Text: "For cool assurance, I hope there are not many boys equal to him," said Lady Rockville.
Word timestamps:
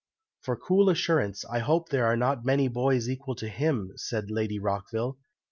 "For 0.41 0.55
cool 0.57 0.89
assurance, 0.89 1.45
I 1.45 1.59
hope 1.59 1.89
there 1.89 2.07
are 2.07 2.17
not 2.17 2.43
many 2.43 2.67
boys 2.67 3.07
equal 3.07 3.35
to 3.35 3.47
him," 3.47 3.91
said 3.97 4.31
Lady 4.31 4.57
Rockville. 4.57 5.19